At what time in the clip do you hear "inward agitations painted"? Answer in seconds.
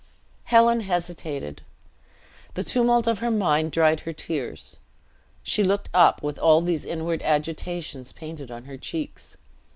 6.85-8.49